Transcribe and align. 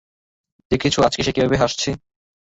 দেখেছো 0.71 0.99
আজকে 1.01 1.21
সে 1.23 1.31
কিভাবে 1.31 1.57
হাসছে। 1.57 1.89